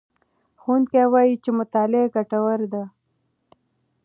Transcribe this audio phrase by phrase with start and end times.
[0.61, 2.83] ښوونکی وایي چې مطالعه ګټوره ده.